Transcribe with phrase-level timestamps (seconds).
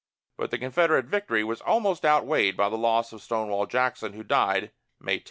[0.35, 4.71] But the Confederate victory was almost outweighed by the loss of Stonewall Jackson, who died
[4.99, 5.19] May 10.